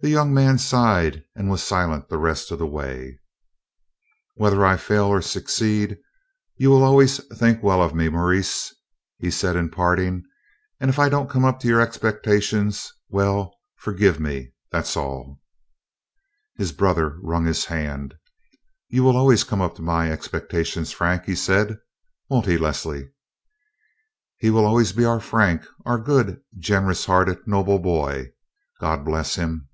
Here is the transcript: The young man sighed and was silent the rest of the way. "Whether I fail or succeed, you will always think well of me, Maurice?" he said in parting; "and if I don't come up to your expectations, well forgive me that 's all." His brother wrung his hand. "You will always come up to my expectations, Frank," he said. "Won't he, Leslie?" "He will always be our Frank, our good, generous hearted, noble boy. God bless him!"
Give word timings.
The 0.00 0.10
young 0.10 0.34
man 0.34 0.58
sighed 0.58 1.22
and 1.36 1.48
was 1.48 1.62
silent 1.62 2.08
the 2.08 2.18
rest 2.18 2.50
of 2.50 2.58
the 2.58 2.66
way. 2.66 3.20
"Whether 4.34 4.66
I 4.66 4.76
fail 4.76 5.04
or 5.04 5.22
succeed, 5.22 5.96
you 6.56 6.68
will 6.70 6.82
always 6.82 7.20
think 7.38 7.62
well 7.62 7.80
of 7.80 7.94
me, 7.94 8.08
Maurice?" 8.08 8.74
he 9.18 9.30
said 9.30 9.54
in 9.54 9.70
parting; 9.70 10.24
"and 10.80 10.90
if 10.90 10.98
I 10.98 11.08
don't 11.08 11.30
come 11.30 11.44
up 11.44 11.60
to 11.60 11.68
your 11.68 11.80
expectations, 11.80 12.92
well 13.08 13.54
forgive 13.76 14.18
me 14.18 14.52
that 14.72 14.88
's 14.88 14.96
all." 14.96 15.40
His 16.58 16.72
brother 16.72 17.16
wrung 17.22 17.44
his 17.46 17.66
hand. 17.66 18.14
"You 18.88 19.04
will 19.04 19.16
always 19.16 19.44
come 19.44 19.60
up 19.62 19.76
to 19.76 19.82
my 19.82 20.10
expectations, 20.10 20.90
Frank," 20.90 21.22
he 21.24 21.36
said. 21.36 21.78
"Won't 22.28 22.46
he, 22.46 22.58
Leslie?" 22.58 23.10
"He 24.38 24.50
will 24.50 24.66
always 24.66 24.90
be 24.92 25.04
our 25.04 25.20
Frank, 25.20 25.64
our 25.86 25.98
good, 25.98 26.42
generous 26.58 27.04
hearted, 27.06 27.46
noble 27.46 27.78
boy. 27.78 28.32
God 28.80 29.04
bless 29.04 29.36
him!" 29.36 29.68